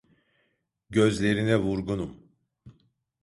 [0.89, 2.31] Gözlerine vurgunum.